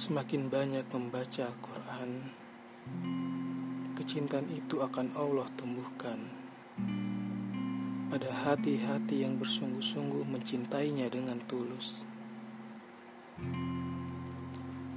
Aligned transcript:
Semakin 0.00 0.48
banyak 0.48 0.88
membaca 0.96 1.44
Al-Quran, 1.44 2.32
kecintaan 3.92 4.48
itu 4.48 4.80
akan 4.80 5.12
Allah 5.12 5.44
tumbuhkan 5.60 6.24
pada 8.08 8.32
hati-hati 8.32 9.28
yang 9.28 9.36
bersungguh-sungguh 9.36 10.24
mencintainya 10.24 11.12
dengan 11.12 11.36
tulus. 11.44 12.08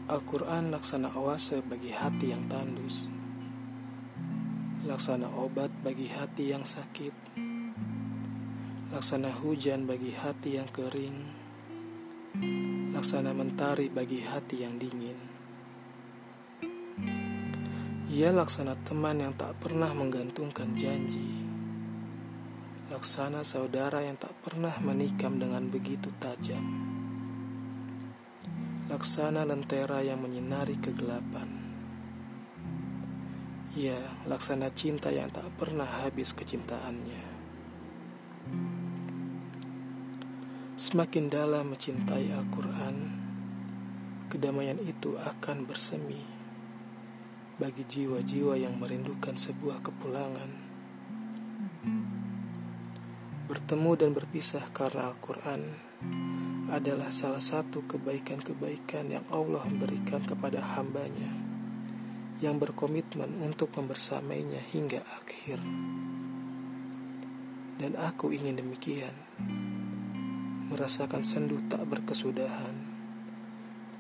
Al-Quran 0.07 0.71
laksana 0.71 1.11
oase 1.19 1.59
bagi 1.67 1.91
hati 1.91 2.31
yang 2.31 2.47
tandus, 2.47 3.11
laksana 4.87 5.27
obat 5.35 5.83
bagi 5.83 6.07
hati 6.15 6.55
yang 6.55 6.63
sakit, 6.63 7.11
laksana 8.95 9.35
hujan 9.35 9.83
bagi 9.83 10.15
hati 10.15 10.63
yang 10.63 10.71
kering 10.71 11.42
laksana 13.03 13.35
mentari 13.35 13.91
bagi 13.91 14.23
hati 14.23 14.63
yang 14.63 14.79
dingin. 14.79 15.19
Ia 18.07 18.31
laksana 18.31 18.79
teman 18.79 19.19
yang 19.19 19.35
tak 19.35 19.59
pernah 19.59 19.91
menggantungkan 19.91 20.79
janji. 20.79 21.43
Laksana 22.87 23.43
saudara 23.43 23.99
yang 24.07 24.15
tak 24.15 24.31
pernah 24.39 24.71
menikam 24.79 25.35
dengan 25.35 25.67
begitu 25.67 26.15
tajam. 26.15 26.63
Laksana 28.87 29.43
lentera 29.43 29.99
yang 29.99 30.23
menyinari 30.23 30.79
kegelapan. 30.79 31.59
Ia 33.75 33.99
laksana 34.31 34.71
cinta 34.71 35.11
yang 35.11 35.27
tak 35.27 35.51
pernah 35.59 36.07
habis 36.07 36.31
kecintaannya. 36.31 37.42
Semakin 40.93 41.25
dalam 41.25 41.73
mencintai 41.73 42.29
Al-Quran, 42.37 42.95
kedamaian 44.29 44.77
itu 44.77 45.17
akan 45.17 45.65
bersemi 45.65 46.21
bagi 47.57 47.81
jiwa-jiwa 47.81 48.53
yang 48.61 48.77
merindukan 48.77 49.33
sebuah 49.33 49.81
kepulangan. 49.81 50.53
Bertemu 53.49 53.91
dan 53.97 54.13
berpisah 54.13 54.69
karena 54.69 55.09
Al-Quran 55.09 55.73
adalah 56.69 57.09
salah 57.09 57.41
satu 57.41 57.89
kebaikan-kebaikan 57.89 59.17
yang 59.17 59.25
Allah 59.33 59.65
berikan 59.73 60.21
kepada 60.21 60.61
hambanya 60.77 61.33
yang 62.37 62.61
berkomitmen 62.61 63.41
untuk 63.41 63.73
membersamainya 63.73 64.61
hingga 64.69 65.01
akhir. 65.01 65.57
Dan 67.81 67.97
aku 67.97 68.29
ingin 68.29 68.61
demikian 68.61 69.17
merasakan 70.73 71.21
sendu 71.21 71.61
tak 71.69 71.85
berkesudahan 71.85 72.73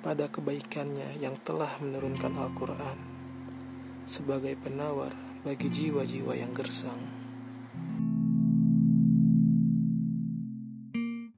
pada 0.01 0.25
kebaikannya 0.25 1.21
yang 1.21 1.37
telah 1.45 1.69
menurunkan 1.77 2.33
Al-Quran 2.33 2.97
sebagai 4.09 4.57
penawar 4.57 5.13
bagi 5.45 5.69
jiwa-jiwa 5.69 6.33
yang 6.33 6.49
gersang. 6.57 7.22